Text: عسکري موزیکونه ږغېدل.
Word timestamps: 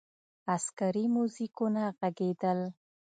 عسکري 0.55 1.05
موزیکونه 1.15 1.83
ږغېدل. 1.97 2.59